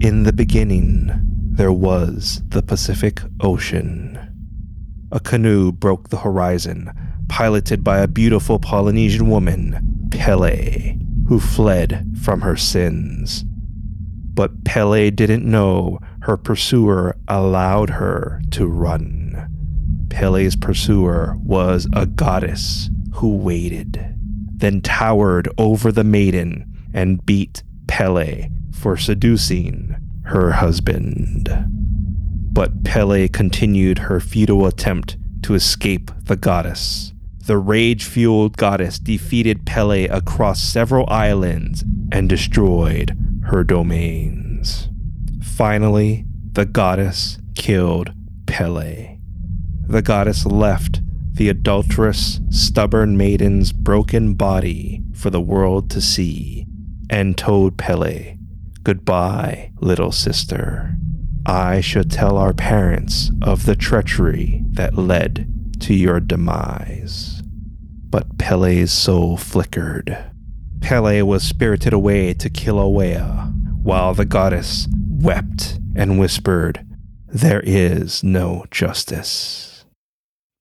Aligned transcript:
In 0.00 0.22
the 0.22 0.32
beginning, 0.32 1.10
there 1.50 1.70
was 1.70 2.42
the 2.48 2.62
Pacific 2.62 3.20
Ocean. 3.42 4.18
A 5.12 5.20
canoe 5.20 5.72
broke 5.72 6.08
the 6.08 6.16
horizon, 6.16 6.90
piloted 7.28 7.84
by 7.84 7.98
a 7.98 8.08
beautiful 8.08 8.58
Polynesian 8.58 9.28
woman, 9.28 10.08
Pele, 10.10 10.96
who 11.28 11.38
fled 11.38 12.16
from 12.22 12.40
her 12.40 12.56
sins. 12.56 13.44
But 14.32 14.64
Pele 14.64 15.10
didn't 15.10 15.44
know 15.44 15.98
her 16.22 16.38
pursuer 16.38 17.14
allowed 17.28 17.90
her 17.90 18.40
to 18.52 18.66
run. 18.66 20.06
Pele's 20.08 20.56
pursuer 20.56 21.36
was 21.44 21.86
a 21.92 22.06
goddess 22.06 22.88
who 23.16 23.36
waited, 23.36 24.02
then 24.56 24.80
towered 24.80 25.46
over 25.58 25.92
the 25.92 26.04
maiden 26.04 26.64
and 26.94 27.26
beat 27.26 27.62
Pele 27.86 28.48
for 28.72 28.96
seducing 28.96 29.96
her 30.24 30.52
husband. 30.52 31.48
But 32.52 32.84
Pele 32.84 33.28
continued 33.28 33.98
her 33.98 34.20
futile 34.20 34.66
attempt 34.66 35.16
to 35.42 35.54
escape 35.54 36.10
the 36.24 36.36
goddess. 36.36 37.12
The 37.46 37.58
rage 37.58 38.04
fueled 38.04 38.56
goddess 38.56 38.98
defeated 38.98 39.66
Pele 39.66 40.06
across 40.06 40.60
several 40.60 41.08
islands 41.08 41.84
and 42.12 42.28
destroyed 42.28 43.16
her 43.44 43.64
domains. 43.64 44.88
Finally, 45.42 46.24
the 46.52 46.66
goddess 46.66 47.38
killed 47.54 48.12
Pele. 48.46 49.18
The 49.86 50.02
goddess 50.02 50.46
left 50.46 51.00
the 51.32 51.48
adulterous, 51.48 52.40
stubborn 52.50 53.16
maiden's 53.16 53.72
broken 53.72 54.34
body 54.34 55.02
for 55.14 55.30
the 55.30 55.40
world 55.40 55.90
to 55.90 56.00
see 56.00 56.66
and 57.08 57.36
told 57.38 57.78
Pele, 57.78 58.36
Goodbye, 58.82 59.72
little 59.80 60.12
sister. 60.12 60.96
I 61.46 61.80
should 61.80 62.10
tell 62.10 62.38
our 62.38 62.54
parents 62.54 63.30
of 63.42 63.66
the 63.66 63.76
treachery 63.76 64.62
that 64.72 64.96
led 64.96 65.80
to 65.80 65.94
your 65.94 66.20
demise. 66.20 67.42
But 68.08 68.38
Pele's 68.38 68.92
soul 68.92 69.36
flickered. 69.36 70.16
Pele 70.80 71.22
was 71.22 71.42
spirited 71.42 71.92
away 71.92 72.32
to 72.34 72.48
Kilauea, 72.48 73.52
while 73.82 74.14
the 74.14 74.24
goddess 74.24 74.88
wept 75.08 75.78
and 75.94 76.18
whispered, 76.18 76.86
There 77.26 77.62
is 77.64 78.24
no 78.24 78.64
justice. 78.70 79.84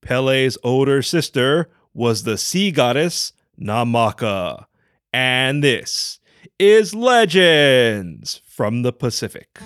Pele's 0.01 0.57
older 0.63 1.01
sister 1.01 1.69
was 1.93 2.23
the 2.23 2.37
sea 2.37 2.71
goddess 2.71 3.33
Namaka. 3.59 4.65
And 5.11 5.63
this 5.63 6.18
is 6.59 6.93
Legends 6.93 8.41
from 8.45 8.81
the 8.81 8.91
Pacific. 8.91 9.59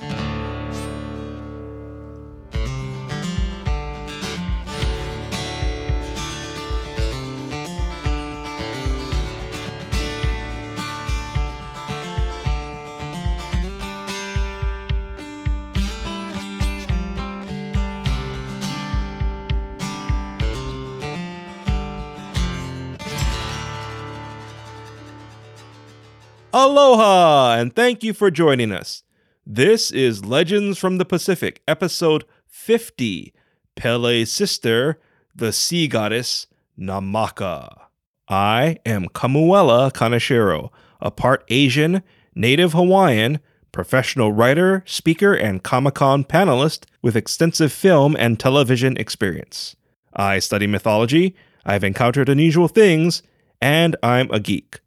Aloha, 26.56 27.56
and 27.56 27.76
thank 27.76 28.04
you 28.04 28.14
for 28.14 28.30
joining 28.30 28.72
us. 28.72 29.02
This 29.44 29.90
is 29.90 30.24
Legends 30.24 30.78
from 30.78 31.00
the 31.00 31.04
Pacific, 31.04 31.64
episode 31.68 32.26
50 32.46 33.34
Pele's 33.76 34.32
sister, 34.32 35.00
the 35.36 35.52
sea 35.52 35.88
goddess 35.88 36.46
Namaka. 36.80 37.86
I 38.30 38.78
am 38.86 39.08
Kamuela 39.08 39.92
Kaneshiro, 39.92 40.70
a 41.02 41.10
part 41.10 41.44
Asian, 41.48 42.04
native 42.36 42.74
Hawaiian, 42.74 43.40
professional 43.72 44.32
writer, 44.32 44.84
speaker, 44.86 45.34
and 45.34 45.64
Comic 45.64 45.96
Con 45.96 46.24
panelist 46.24 46.86
with 47.02 47.16
extensive 47.16 47.74
film 47.74 48.16
and 48.20 48.40
television 48.40 48.96
experience. 48.98 49.76
I 50.16 50.38
study 50.38 50.68
mythology, 50.68 51.36
I've 51.66 51.84
encountered 51.84 52.30
unusual 52.30 52.68
things, 52.68 53.24
and 53.60 53.96
I'm 54.04 54.30
a 54.30 54.40
geek. 54.40 54.82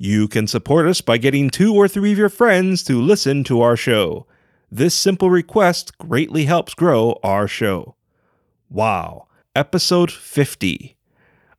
You 0.00 0.28
can 0.28 0.46
support 0.46 0.86
us 0.86 1.00
by 1.00 1.18
getting 1.18 1.50
two 1.50 1.74
or 1.74 1.88
three 1.88 2.12
of 2.12 2.18
your 2.18 2.28
friends 2.28 2.84
to 2.84 3.02
listen 3.02 3.42
to 3.44 3.60
our 3.62 3.76
show. 3.76 4.28
This 4.70 4.94
simple 4.94 5.28
request 5.28 5.98
greatly 5.98 6.44
helps 6.44 6.72
grow 6.72 7.18
our 7.24 7.48
show. 7.48 7.96
Wow, 8.70 9.26
episode 9.56 10.12
50. 10.12 10.96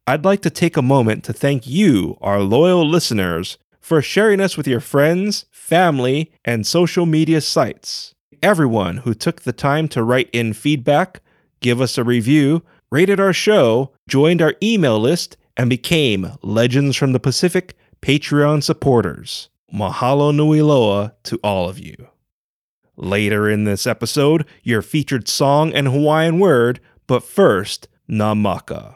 I'd 0.08 0.24
like 0.24 0.42
to 0.44 0.50
take 0.50 0.78
a 0.78 0.82
moment 0.82 1.26
to 1.26 1.34
thank 1.34 1.68
you, 1.68 2.18
our 2.22 2.40
loyal 2.40 2.88
listeners, 2.88 3.58
for 3.82 4.02
sharing 4.02 4.40
us 4.40 4.56
with 4.56 4.70
your 4.70 4.80
friends, 4.80 5.46
family, 5.52 6.32
and 6.46 6.66
social 6.66 7.06
media 7.06 7.42
sites. 7.42 8.16
Everyone 8.42 8.98
who 8.98 9.14
took 9.14 9.42
the 9.42 9.52
time 9.52 9.90
to 9.90 10.02
write 10.02 10.30
in 10.32 10.54
feedback, 10.54 11.22
give 11.60 11.82
us 11.82 11.98
a 11.98 12.06
review, 12.06 12.64
rated 12.90 13.20
our 13.20 13.34
show, 13.34 13.92
joined 14.08 14.42
our 14.42 14.56
email 14.64 14.98
list, 14.98 15.36
and 15.58 15.70
became 15.70 16.32
Legends 16.42 16.96
from 16.96 17.12
the 17.12 17.20
Pacific 17.20 17.76
Patreon 18.02 18.64
supporters. 18.64 19.50
Mahalo 19.74 20.34
nui 20.34 20.62
loa 20.62 21.14
to 21.24 21.38
all 21.44 21.70
of 21.70 21.80
you. 21.80 22.08
Later 22.96 23.50
in 23.50 23.64
this 23.64 23.86
episode, 23.88 24.46
your 24.64 24.82
featured 24.82 25.28
song 25.28 25.74
and 25.74 25.88
Hawaiian 25.88 26.40
word, 26.40 26.80
but 27.08 27.24
first, 27.24 27.88
Namaka. 28.10 28.96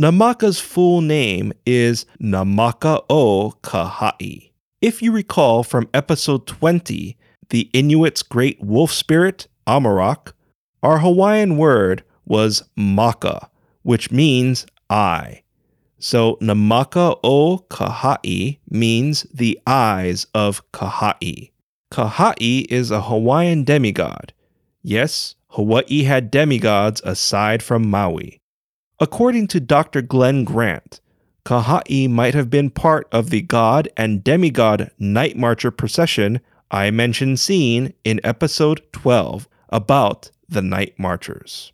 Namaka's 0.00 0.60
full 0.60 1.00
name 1.00 1.52
is 1.66 2.06
Namaka 2.22 3.04
o 3.10 3.54
Kahai. 3.62 4.52
If 4.80 5.02
you 5.02 5.10
recall 5.10 5.64
from 5.64 5.88
episode 5.92 6.46
20, 6.46 7.16
the 7.50 7.70
Inuit's 7.74 8.22
great 8.22 8.62
wolf 8.62 8.92
spirit, 8.92 9.48
Amarok, 9.66 10.32
our 10.82 11.00
Hawaiian 11.00 11.56
word 11.56 12.04
was 12.24 12.62
Maka, 12.76 13.50
which 13.82 14.12
means 14.12 14.66
eye. 14.88 15.42
So 15.98 16.36
Namaka 16.40 17.18
o 17.24 17.64
Kahai 17.70 18.58
means 18.70 19.26
the 19.34 19.60
eyes 19.66 20.26
of 20.34 20.62
Kahai. 20.72 21.50
Kahai 21.90 22.66
is 22.68 22.90
a 22.90 23.02
Hawaiian 23.02 23.64
demigod. 23.64 24.32
Yes, 24.82 25.34
Hawaii 25.48 26.04
had 26.04 26.30
demigods 26.30 27.00
aside 27.04 27.62
from 27.62 27.88
Maui. 27.88 28.40
According 29.00 29.48
to 29.48 29.60
Dr. 29.60 30.02
Glen 30.02 30.44
Grant, 30.44 31.00
Kahai 31.44 32.08
might 32.08 32.34
have 32.34 32.50
been 32.50 32.70
part 32.70 33.08
of 33.10 33.30
the 33.30 33.40
god 33.40 33.88
and 33.96 34.22
demigod 34.22 34.90
night 34.98 35.36
marcher 35.36 35.70
procession 35.70 36.40
I 36.70 36.90
mentioned 36.90 37.40
seeing 37.40 37.94
in 38.04 38.20
episode 38.22 38.82
12 38.92 39.48
about 39.70 40.30
the 40.48 40.62
night 40.62 40.98
marchers. 40.98 41.72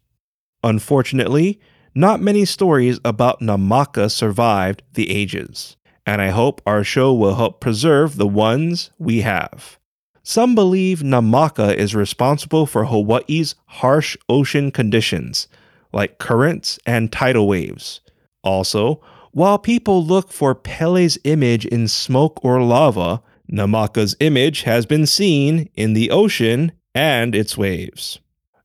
Unfortunately, 0.62 1.60
not 1.94 2.20
many 2.20 2.44
stories 2.44 2.98
about 3.04 3.40
Namaka 3.40 4.10
survived 4.10 4.82
the 4.94 5.10
ages, 5.10 5.76
and 6.04 6.20
I 6.20 6.30
hope 6.30 6.60
our 6.66 6.82
show 6.82 7.14
will 7.14 7.36
help 7.36 7.60
preserve 7.60 8.16
the 8.16 8.26
ones 8.26 8.90
we 8.98 9.20
have. 9.20 9.78
Some 10.22 10.54
believe 10.54 11.00
Namaka 11.00 11.74
is 11.74 11.94
responsible 11.94 12.66
for 12.66 12.86
Hawaii's 12.86 13.54
harsh 13.66 14.16
ocean 14.28 14.70
conditions, 14.70 15.48
like 15.92 16.18
currents 16.18 16.78
and 16.86 17.12
tidal 17.12 17.46
waves. 17.46 18.00
Also, 18.42 19.00
while 19.32 19.58
people 19.58 20.04
look 20.04 20.32
for 20.32 20.54
Pele's 20.54 21.18
image 21.24 21.66
in 21.66 21.88
smoke 21.88 22.40
or 22.44 22.62
lava, 22.62 23.22
Namaka's 23.50 24.16
image 24.20 24.62
has 24.62 24.86
been 24.86 25.06
seen 25.06 25.68
in 25.74 25.92
the 25.92 26.10
ocean 26.10 26.72
and 26.94 27.34
its 27.34 27.58
waves. 27.58 28.18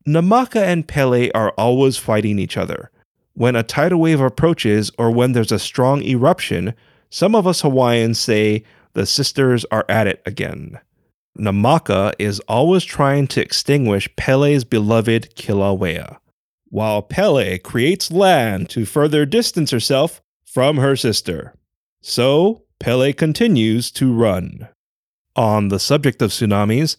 Namaka 0.08 0.62
and 0.62 0.88
Pele 0.88 1.30
are 1.32 1.52
always 1.52 1.98
fighting 1.98 2.40
each 2.40 2.56
other, 2.56 2.90
when 3.40 3.56
a 3.56 3.64
tidal 3.64 4.02
wave 4.02 4.20
approaches 4.20 4.92
or 4.98 5.10
when 5.10 5.32
there's 5.32 5.54
a 5.54 5.58
strong 5.58 6.04
eruption, 6.04 6.74
some 7.10 7.34
of 7.34 7.48
us 7.48 7.62
Hawaiians 7.62 8.20
say 8.20 8.66
the 8.96 9.06
sisters 9.06 9.64
are 9.72 9.86
at 9.88 10.08
it 10.08 10.22
again. 10.26 10.78
Namaka 11.40 12.12
is 12.20 12.42
always 12.50 12.84
trying 12.84 13.28
to 13.28 13.42
extinguish 13.42 14.14
Pele's 14.18 14.66
beloved 14.66 15.36
Kilauea, 15.38 16.18
while 16.68 17.02
Pele 17.02 17.58
creates 17.60 18.12
land 18.12 18.70
to 18.72 18.84
further 18.84 19.26
distance 19.26 19.72
herself 19.72 20.22
from 20.46 20.76
her 20.76 20.98
sister. 20.98 21.54
So, 22.02 22.64
Pele 22.78 23.14
continues 23.14 23.90
to 23.92 24.14
run. 24.14 24.68
On 25.38 25.70
the 25.70 25.80
subject 25.80 26.22
of 26.22 26.32
tsunamis, 26.32 26.98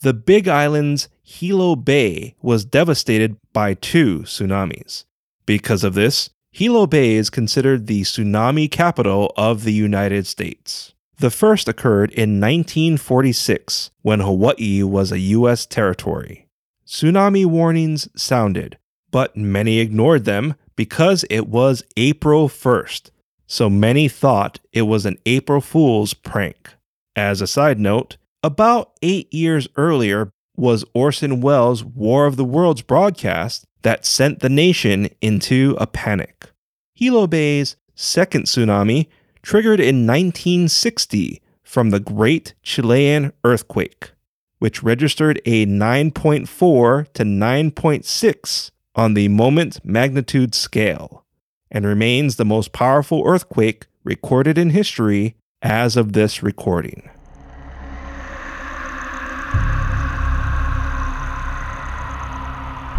the 0.00 0.14
Big 0.14 0.48
Island's 0.48 1.10
Hilo 1.22 1.76
Bay 1.76 2.36
was 2.40 2.64
devastated 2.64 3.36
by 3.52 3.74
two 3.74 4.20
tsunamis. 4.20 5.04
Because 5.46 5.84
of 5.84 5.94
this, 5.94 6.30
Hilo 6.52 6.86
Bay 6.86 7.14
is 7.14 7.30
considered 7.30 7.86
the 7.86 8.02
tsunami 8.02 8.70
capital 8.70 9.32
of 9.36 9.64
the 9.64 9.72
United 9.72 10.26
States. 10.26 10.94
The 11.18 11.30
first 11.30 11.68
occurred 11.68 12.10
in 12.10 12.40
1946 12.40 13.90
when 14.02 14.20
Hawaii 14.20 14.82
was 14.82 15.12
a 15.12 15.18
U.S. 15.18 15.66
territory. 15.66 16.46
Tsunami 16.86 17.46
warnings 17.46 18.08
sounded, 18.16 18.78
but 19.10 19.36
many 19.36 19.78
ignored 19.78 20.24
them 20.24 20.54
because 20.76 21.24
it 21.30 21.48
was 21.48 21.84
April 21.96 22.48
1st, 22.48 23.10
so 23.46 23.70
many 23.70 24.08
thought 24.08 24.60
it 24.72 24.82
was 24.82 25.06
an 25.06 25.18
April 25.26 25.60
Fool's 25.60 26.14
prank. 26.14 26.74
As 27.14 27.40
a 27.40 27.46
side 27.46 27.78
note, 27.78 28.16
about 28.42 28.92
eight 29.02 29.32
years 29.32 29.68
earlier 29.76 30.30
was 30.56 30.84
Orson 30.94 31.40
Welles' 31.40 31.84
War 31.84 32.26
of 32.26 32.36
the 32.36 32.44
Worlds 32.44 32.82
broadcast 32.82 33.64
that 33.84 34.04
sent 34.04 34.40
the 34.40 34.48
nation 34.48 35.08
into 35.20 35.76
a 35.78 35.86
panic. 35.86 36.50
Hilo 36.94 37.26
Bay's 37.26 37.76
second 37.94 38.46
tsunami 38.46 39.06
triggered 39.42 39.78
in 39.78 40.06
1960 40.06 41.40
from 41.62 41.90
the 41.90 42.00
Great 42.00 42.54
Chilean 42.62 43.32
Earthquake, 43.44 44.10
which 44.58 44.82
registered 44.82 45.40
a 45.44 45.66
9.4 45.66 47.12
to 47.12 47.22
9.6 47.22 48.70
on 48.94 49.14
the 49.14 49.28
moment 49.28 49.84
magnitude 49.84 50.54
scale 50.54 51.24
and 51.70 51.84
remains 51.84 52.36
the 52.36 52.44
most 52.44 52.72
powerful 52.72 53.22
earthquake 53.26 53.86
recorded 54.02 54.56
in 54.56 54.70
history 54.70 55.34
as 55.60 55.96
of 55.96 56.12
this 56.12 56.42
recording. 56.42 57.10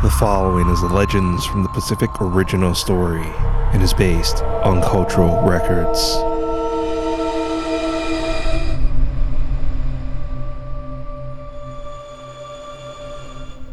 The 0.05 0.11
following 0.11 0.69
is 0.69 0.83
Legends 0.83 1.47
from 1.47 1.63
the 1.63 1.69
Pacific 1.69 2.21
original 2.21 2.75
story 2.75 3.25
and 3.73 3.81
is 3.81 3.91
based 3.91 4.43
on 4.43 4.79
cultural 4.83 5.41
records. 5.41 5.99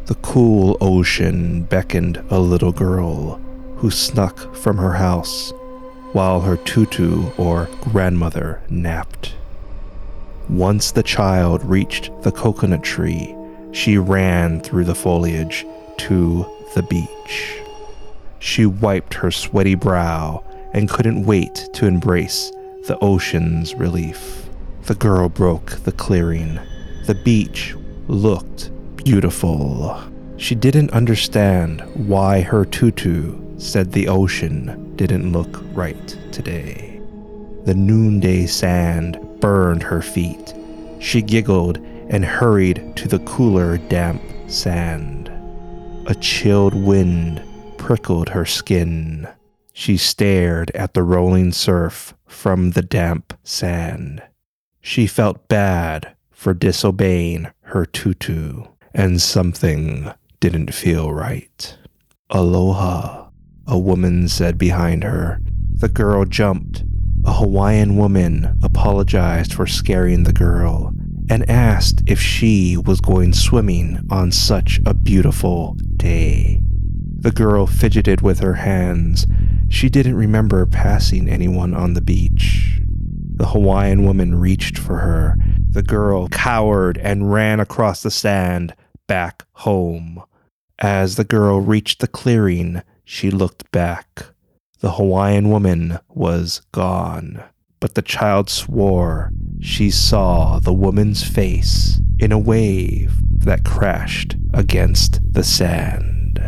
The 0.06 0.14
cool 0.22 0.78
ocean 0.80 1.64
beckoned 1.64 2.24
a 2.30 2.40
little 2.40 2.72
girl 2.72 3.38
who 3.76 3.90
snuck 3.90 4.56
from 4.56 4.78
her 4.78 4.94
house 4.94 5.52
while 6.14 6.40
her 6.40 6.56
tutu 6.56 7.30
or 7.36 7.68
grandmother 7.82 8.62
napped. 8.70 9.34
Once 10.48 10.92
the 10.92 11.02
child 11.02 11.62
reached 11.62 12.10
the 12.22 12.32
coconut 12.32 12.82
tree, 12.82 13.36
she 13.72 13.98
ran 13.98 14.62
through 14.62 14.84
the 14.84 14.94
foliage 14.94 15.66
to 16.02 16.46
the 16.74 16.82
beach. 16.82 17.60
She 18.40 18.66
wiped 18.66 19.14
her 19.14 19.30
sweaty 19.30 19.76
brow 19.76 20.44
and 20.72 20.88
couldn't 20.88 21.24
wait 21.24 21.68
to 21.74 21.86
embrace 21.86 22.50
the 22.88 22.98
ocean's 23.00 23.74
relief. 23.74 24.48
The 24.84 24.96
girl 24.96 25.28
broke 25.28 25.70
the 25.84 25.92
clearing. 25.92 26.58
The 27.06 27.14
beach 27.14 27.76
looked 28.08 28.70
beautiful. 28.96 30.02
She 30.38 30.56
didn't 30.56 30.90
understand 30.90 31.82
why 32.08 32.40
her 32.40 32.64
tutu 32.64 33.38
said 33.58 33.92
the 33.92 34.08
ocean 34.08 34.96
didn't 34.96 35.30
look 35.30 35.60
right 35.72 36.08
today. 36.32 37.00
The 37.64 37.74
noonday 37.74 38.46
sand 38.46 39.20
burned 39.38 39.84
her 39.84 40.02
feet. 40.02 40.52
She 40.98 41.22
giggled 41.22 41.78
and 42.08 42.24
hurried 42.24 42.96
to 42.96 43.06
the 43.06 43.20
cooler, 43.20 43.78
damp 43.78 44.20
sand. 44.48 45.21
A 46.06 46.14
chilled 46.16 46.74
wind 46.74 47.42
prickled 47.78 48.30
her 48.30 48.44
skin. 48.44 49.28
She 49.72 49.96
stared 49.96 50.70
at 50.72 50.94
the 50.94 51.02
rolling 51.02 51.52
surf 51.52 52.14
from 52.26 52.70
the 52.70 52.82
damp 52.82 53.32
sand. 53.44 54.22
She 54.80 55.06
felt 55.06 55.48
bad 55.48 56.16
for 56.30 56.54
disobeying 56.54 57.48
her 57.60 57.86
tutu 57.86 58.64
and 58.92 59.22
something 59.22 60.12
didn't 60.40 60.74
feel 60.74 61.12
right. 61.12 61.78
Aloha, 62.30 63.28
a 63.66 63.78
woman 63.78 64.28
said 64.28 64.58
behind 64.58 65.04
her. 65.04 65.40
The 65.74 65.88
girl 65.88 66.24
jumped. 66.24 66.84
A 67.24 67.34
Hawaiian 67.34 67.96
woman 67.96 68.58
apologized 68.62 69.54
for 69.54 69.66
scaring 69.66 70.24
the 70.24 70.32
girl 70.32 70.92
and 71.30 71.48
asked 71.48 72.02
if 72.06 72.20
she 72.20 72.76
was 72.76 73.00
going 73.00 73.32
swimming 73.32 74.00
on 74.10 74.32
such 74.32 74.80
a 74.84 74.92
beautiful 74.92 75.76
day. 76.02 76.60
The 77.20 77.30
girl 77.30 77.66
fidgeted 77.68 78.20
with 78.20 78.40
her 78.40 78.54
hands. 78.54 79.24
She 79.68 79.88
didn't 79.88 80.16
remember 80.16 80.66
passing 80.66 81.28
anyone 81.28 81.74
on 81.74 81.94
the 81.94 82.00
beach. 82.00 82.80
The 83.36 83.46
Hawaiian 83.46 84.04
woman 84.04 84.34
reached 84.34 84.76
for 84.76 84.98
her. 84.98 85.36
The 85.70 85.82
girl 85.82 86.26
cowered 86.28 86.98
and 86.98 87.32
ran 87.32 87.60
across 87.60 88.02
the 88.02 88.10
sand 88.10 88.74
back 89.06 89.44
home. 89.52 90.22
As 90.80 91.14
the 91.14 91.24
girl 91.24 91.60
reached 91.60 92.00
the 92.00 92.08
clearing, 92.08 92.82
she 93.04 93.30
looked 93.30 93.70
back. 93.70 94.24
The 94.80 94.92
Hawaiian 94.92 95.50
woman 95.50 96.00
was 96.08 96.62
gone, 96.72 97.44
but 97.78 97.94
the 97.94 98.02
child 98.02 98.50
swore 98.50 99.30
she 99.60 99.88
saw 99.90 100.58
the 100.58 100.72
woman's 100.72 101.22
face 101.22 102.00
in 102.18 102.32
a 102.32 102.38
wave 102.38 103.14
that 103.44 103.64
crashed 103.64 104.34
against 104.54 105.20
the 105.32 105.44
sand. 105.44 106.40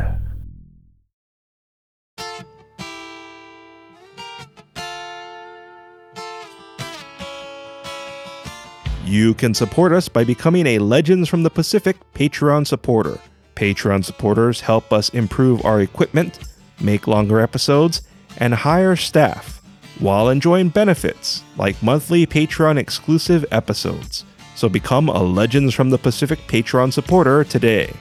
You 9.04 9.34
can 9.34 9.52
support 9.52 9.92
us 9.92 10.08
by 10.08 10.24
becoming 10.24 10.66
a 10.66 10.78
Legends 10.78 11.28
from 11.28 11.42
the 11.42 11.50
Pacific 11.50 11.96
Patreon 12.14 12.66
supporter. 12.66 13.18
Patreon 13.54 14.04
supporters 14.04 14.60
help 14.60 14.92
us 14.92 15.10
improve 15.10 15.64
our 15.64 15.80
equipment, 15.82 16.38
make 16.80 17.06
longer 17.06 17.38
episodes, 17.38 18.02
and 18.38 18.54
hire 18.54 18.96
staff 18.96 19.62
while 20.00 20.28
enjoying 20.28 20.70
benefits 20.70 21.42
like 21.56 21.80
monthly 21.82 22.26
Patreon 22.26 22.78
exclusive 22.78 23.44
episodes. 23.50 24.24
So 24.54 24.68
become 24.68 25.08
a 25.08 25.22
Legends 25.22 25.74
from 25.74 25.90
the 25.90 25.98
Pacific 25.98 26.38
Patreon 26.46 26.92
supporter 26.92 27.44
today. 27.44 27.92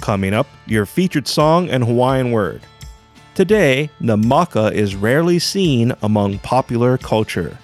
Coming 0.00 0.34
up, 0.34 0.46
your 0.66 0.86
featured 0.86 1.26
song 1.26 1.70
and 1.70 1.84
Hawaiian 1.84 2.32
word. 2.32 2.62
Today, 3.34 3.90
Namaka 4.00 4.72
is 4.72 4.94
rarely 4.94 5.38
seen 5.38 5.92
among 6.02 6.38
popular 6.38 6.98
culture 6.98 7.58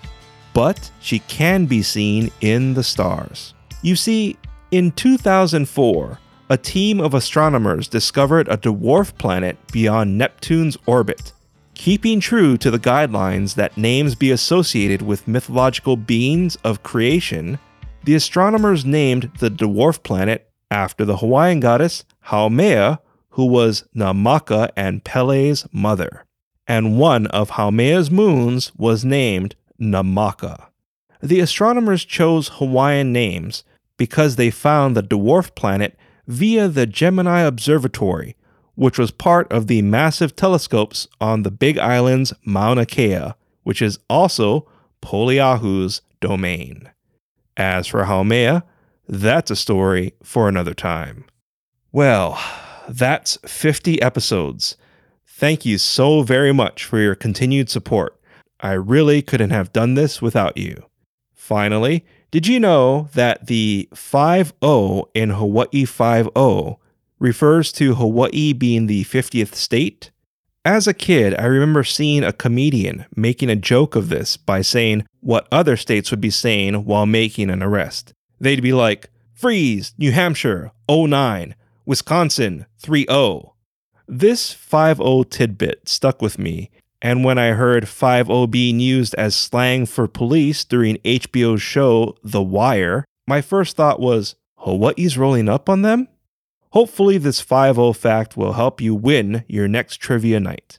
but 0.52 0.90
she 1.00 1.20
can 1.20 1.66
be 1.66 1.82
seen 1.82 2.30
in 2.40 2.74
the 2.74 2.82
stars. 2.82 3.54
You 3.82 3.96
see, 3.96 4.36
in 4.70 4.92
2004, 4.92 6.18
a 6.50 6.56
team 6.56 7.00
of 7.00 7.14
astronomers 7.14 7.88
discovered 7.88 8.48
a 8.48 8.58
dwarf 8.58 9.16
planet 9.16 9.56
beyond 9.72 10.18
Neptune's 10.18 10.76
orbit. 10.86 11.32
Keeping 11.74 12.20
true 12.20 12.56
to 12.58 12.70
the 12.70 12.78
guidelines 12.78 13.54
that 13.54 13.76
names 13.76 14.14
be 14.14 14.30
associated 14.30 15.02
with 15.02 15.26
mythological 15.26 15.96
beings 15.96 16.56
of 16.64 16.82
creation, 16.82 17.58
the 18.04 18.14
astronomers 18.14 18.84
named 18.84 19.30
the 19.38 19.50
dwarf 19.50 20.02
planet 20.02 20.50
after 20.70 21.04
the 21.04 21.18
Hawaiian 21.18 21.60
goddess 21.60 22.04
Haumea, 22.26 22.98
who 23.30 23.46
was 23.46 23.84
Namaka 23.94 24.70
and 24.76 25.04
Pele's 25.04 25.66
mother. 25.72 26.24
And 26.66 26.98
one 26.98 27.26
of 27.28 27.50
Haumea's 27.50 28.10
moons 28.10 28.72
was 28.76 29.04
named 29.04 29.54
Namaka. 29.80 30.66
The 31.22 31.40
astronomers 31.40 32.04
chose 32.04 32.48
Hawaiian 32.54 33.12
names 33.12 33.64
because 33.96 34.36
they 34.36 34.50
found 34.50 34.96
the 34.96 35.02
dwarf 35.02 35.54
planet 35.54 35.96
via 36.26 36.68
the 36.68 36.86
Gemini 36.86 37.40
Observatory, 37.40 38.36
which 38.74 38.98
was 38.98 39.10
part 39.10 39.50
of 39.52 39.66
the 39.66 39.82
massive 39.82 40.34
telescopes 40.34 41.06
on 41.20 41.42
the 41.42 41.50
Big 41.50 41.78
Island's 41.78 42.32
Mauna 42.44 42.86
Kea, 42.86 43.32
which 43.62 43.82
is 43.82 43.98
also 44.08 44.68
Poliahu's 45.02 46.00
domain. 46.20 46.88
As 47.56 47.86
for 47.86 48.04
Haumea, 48.04 48.62
that's 49.08 49.50
a 49.50 49.56
story 49.56 50.14
for 50.22 50.48
another 50.48 50.74
time. 50.74 51.24
Well, 51.90 52.40
that's 52.88 53.38
50 53.44 54.00
episodes. 54.00 54.76
Thank 55.26 55.66
you 55.66 55.78
so 55.78 56.22
very 56.22 56.52
much 56.52 56.84
for 56.84 56.98
your 56.98 57.14
continued 57.14 57.68
support. 57.68 58.18
I 58.60 58.72
really 58.72 59.22
couldn't 59.22 59.50
have 59.50 59.72
done 59.72 59.94
this 59.94 60.22
without 60.22 60.56
you. 60.56 60.84
Finally, 61.34 62.04
did 62.30 62.46
you 62.46 62.60
know 62.60 63.08
that 63.14 63.46
the 63.46 63.88
5 63.92 64.54
0 64.64 65.08
in 65.14 65.30
Hawaii 65.30 65.84
5 65.84 66.30
0 66.36 66.78
refers 67.18 67.72
to 67.72 67.94
Hawaii 67.94 68.52
being 68.52 68.86
the 68.86 69.04
50th 69.04 69.54
state? 69.54 70.10
As 70.64 70.86
a 70.86 70.94
kid, 70.94 71.34
I 71.40 71.46
remember 71.46 71.82
seeing 71.82 72.22
a 72.22 72.32
comedian 72.32 73.06
making 73.16 73.50
a 73.50 73.56
joke 73.56 73.96
of 73.96 74.10
this 74.10 74.36
by 74.36 74.62
saying 74.62 75.04
what 75.18 75.48
other 75.50 75.76
states 75.76 76.12
would 76.12 76.20
be 76.20 76.30
saying 76.30 76.84
while 76.84 77.04
making 77.04 77.50
an 77.50 77.64
arrest. 77.64 78.12
They'd 78.38 78.62
be 78.62 78.72
like, 78.72 79.10
Freeze, 79.34 79.92
New 79.98 80.12
Hampshire, 80.12 80.70
09, 80.88 81.56
Wisconsin, 81.84 82.66
3 82.78 83.06
0. 83.10 83.54
This 84.06 84.52
5 84.52 84.98
0 84.98 85.24
tidbit 85.24 85.88
stuck 85.88 86.22
with 86.22 86.38
me 86.38 86.70
And 87.00 87.24
when 87.24 87.38
I 87.38 87.48
heard 87.48 87.88
5 87.88 88.48
being 88.48 88.78
used 88.78 89.16
as 89.16 89.34
slang 89.34 89.84
for 89.86 90.06
police 90.06 90.64
during 90.64 90.98
HBO's 90.98 91.62
show 91.62 92.14
The 92.22 92.42
Wire, 92.42 93.04
my 93.26 93.40
first 93.40 93.76
thought 93.76 93.98
was, 93.98 94.36
Hawaii's 94.58 95.18
rolling 95.18 95.48
up 95.48 95.68
on 95.68 95.82
them? 95.82 96.06
Hopefully, 96.72 97.18
this 97.18 97.40
5 97.40 97.96
fact 97.96 98.36
will 98.36 98.54
help 98.54 98.80
you 98.80 98.94
win 98.94 99.44
your 99.46 99.68
next 99.68 99.98
trivia 99.98 100.40
night. 100.40 100.78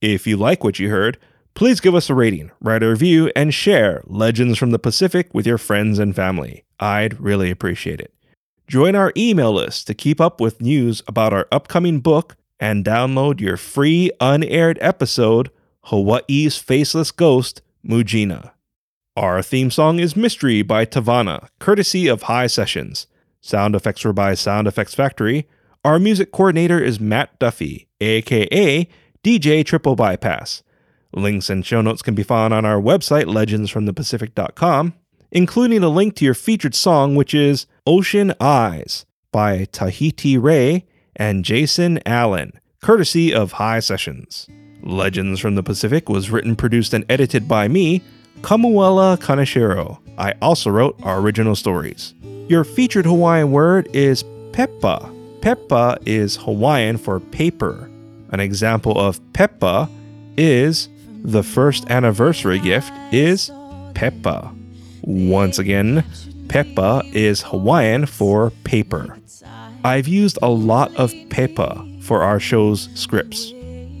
If 0.00 0.26
you 0.26 0.38
like 0.38 0.64
what 0.64 0.78
you 0.78 0.88
heard, 0.88 1.18
please 1.52 1.78
give 1.78 1.94
us 1.94 2.08
a 2.08 2.14
rating, 2.14 2.50
write 2.58 2.82
a 2.82 2.88
review, 2.88 3.30
and 3.36 3.52
share 3.52 4.02
Legends 4.06 4.56
from 4.56 4.70
the 4.70 4.78
Pacific 4.78 5.28
with 5.34 5.46
your 5.46 5.58
friends 5.58 5.98
and 5.98 6.16
family. 6.16 6.64
I'd 6.78 7.20
really 7.20 7.50
appreciate 7.50 8.00
it. 8.00 8.14
Join 8.66 8.94
our 8.96 9.12
email 9.14 9.52
list 9.52 9.86
to 9.88 9.94
keep 9.94 10.22
up 10.22 10.40
with 10.40 10.62
news 10.62 11.02
about 11.06 11.34
our 11.34 11.46
upcoming 11.52 12.00
book 12.00 12.36
and 12.58 12.82
download 12.82 13.40
your 13.40 13.58
free 13.58 14.10
unaired 14.20 14.78
episode, 14.80 15.50
Hawaii's 15.84 16.56
Faceless 16.56 17.10
Ghost, 17.10 17.60
Mujina. 17.86 18.52
Our 19.16 19.42
theme 19.42 19.70
song 19.70 19.98
is 19.98 20.16
Mystery 20.16 20.62
by 20.62 20.86
Tavana, 20.86 21.48
courtesy 21.58 22.06
of 22.06 22.22
High 22.22 22.46
Sessions. 22.46 23.06
Sound 23.40 23.74
effects 23.74 24.04
were 24.04 24.12
by 24.12 24.34
Sound 24.34 24.66
Effects 24.66 24.94
Factory. 24.94 25.48
Our 25.84 25.98
music 25.98 26.30
coordinator 26.30 26.78
is 26.78 27.00
Matt 27.00 27.38
Duffy, 27.38 27.88
aka 28.00 28.86
DJ 29.24 29.64
Triple 29.64 29.96
Bypass. 29.96 30.62
Links 31.12 31.48
and 31.50 31.64
show 31.64 31.80
notes 31.80 32.02
can 32.02 32.14
be 32.14 32.22
found 32.22 32.52
on 32.52 32.64
our 32.64 32.80
website, 32.80 33.24
legendsfromthepacific.com, 33.24 34.94
including 35.32 35.82
a 35.82 35.88
link 35.88 36.14
to 36.16 36.24
your 36.24 36.34
featured 36.34 36.74
song, 36.74 37.16
which 37.16 37.34
is 37.34 37.66
Ocean 37.86 38.34
Eyes 38.40 39.06
by 39.32 39.64
Tahiti 39.72 40.36
Ray 40.36 40.84
and 41.16 41.44
Jason 41.44 41.98
Allen, 42.06 42.52
courtesy 42.82 43.34
of 43.34 43.52
High 43.52 43.80
Sessions. 43.80 44.48
Legends 44.82 45.40
from 45.40 45.54
the 45.54 45.62
Pacific 45.62 46.08
was 46.08 46.30
written, 46.30 46.56
produced, 46.56 46.94
and 46.94 47.04
edited 47.08 47.48
by 47.48 47.68
me, 47.68 48.02
Kamuela 48.42 49.18
Kaneshiro. 49.18 49.98
I 50.16 50.34
also 50.40 50.70
wrote 50.70 50.98
our 51.02 51.20
original 51.20 51.56
stories. 51.56 52.14
Your 52.50 52.64
featured 52.64 53.06
Hawaiian 53.06 53.52
word 53.52 53.88
is 53.92 54.24
pepa. 54.50 55.38
Pepa 55.38 55.98
is 56.04 56.34
Hawaiian 56.34 56.96
for 56.96 57.20
paper. 57.20 57.88
An 58.30 58.40
example 58.40 58.98
of 58.98 59.20
pepa 59.32 59.88
is 60.36 60.88
the 61.22 61.44
first 61.44 61.88
anniversary 61.88 62.58
gift 62.58 62.92
is 63.12 63.50
pepa. 63.94 64.52
Once 65.02 65.60
again, 65.60 66.02
pepa 66.48 67.08
is 67.14 67.40
Hawaiian 67.40 68.04
for 68.06 68.50
paper. 68.64 69.16
I've 69.84 70.08
used 70.08 70.36
a 70.42 70.48
lot 70.50 70.92
of 70.96 71.12
pepa 71.28 72.02
for 72.02 72.24
our 72.24 72.40
show's 72.40 72.88
scripts. 72.96 73.52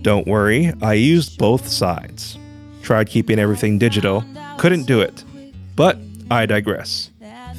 Don't 0.02 0.26
worry, 0.26 0.72
I 0.82 0.94
used 0.94 1.38
both 1.38 1.68
sides. 1.68 2.36
Tried 2.82 3.06
keeping 3.06 3.38
everything 3.38 3.78
digital, 3.78 4.24
couldn't 4.58 4.86
do 4.86 5.00
it. 5.00 5.24
But 5.76 5.98
I 6.32 6.46
digress. 6.46 7.10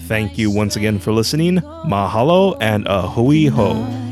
Thank 0.08 0.38
you 0.38 0.52
once 0.52 0.76
again 0.76 1.00
for 1.00 1.12
listening. 1.12 1.58
Mahalo 1.86 2.58
and 2.60 2.86
a 2.88 3.02
hui 3.08 3.46
ho. 3.46 4.11